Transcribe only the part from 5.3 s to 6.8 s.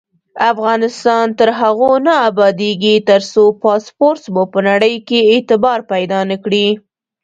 اعتبار پیدا نکړي.